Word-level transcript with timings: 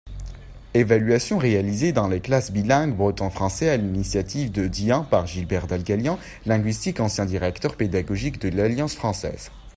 Evaluation 0.73 1.37
réalisée 1.37 1.91
dans 1.91 2.07
les 2.07 2.21
classes 2.21 2.51
bilingues 2.51 2.95
breton- 2.95 3.29
français 3.29 3.69
à 3.69 3.77
l’initiative 3.77 4.51
de 4.51 4.65
Dihun 4.65 5.03
par 5.03 5.27
Gilbert 5.27 5.67
Dalgalian, 5.67 6.17
linguiste, 6.47 6.99
ancien 6.99 7.27
Directeur 7.27 7.75
Pédagogique 7.77 8.41
de 8.41 8.49
l’Alliance 8.49 8.95
Française. 8.95 9.51